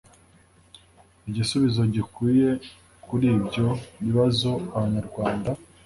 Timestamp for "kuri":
3.05-3.27